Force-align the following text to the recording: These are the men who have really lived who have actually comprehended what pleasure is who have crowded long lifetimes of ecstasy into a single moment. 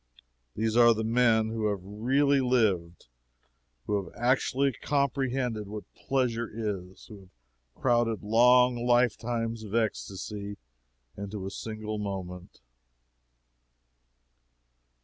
These 0.55 0.75
are 0.75 0.95
the 0.95 1.03
men 1.03 1.49
who 1.49 1.67
have 1.67 1.83
really 1.83 2.41
lived 2.41 3.05
who 3.85 4.03
have 4.03 4.11
actually 4.17 4.73
comprehended 4.73 5.67
what 5.67 5.83
pleasure 5.93 6.49
is 6.51 7.05
who 7.05 7.19
have 7.19 7.29
crowded 7.75 8.23
long 8.23 8.83
lifetimes 8.87 9.61
of 9.63 9.75
ecstasy 9.75 10.57
into 11.15 11.45
a 11.45 11.51
single 11.51 11.99
moment. 11.99 12.61